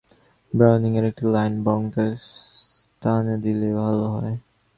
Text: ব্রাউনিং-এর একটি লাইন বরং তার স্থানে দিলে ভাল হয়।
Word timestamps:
ব্রাউনিং-এর 0.53 1.05
একটি 1.05 1.23
লাইন 1.27 1.53
বরং 1.63 1.83
তার 1.93 2.11
স্থানে 2.25 3.35
দিলে 3.43 3.69
ভাল 3.75 3.97
হয়। 4.13 4.35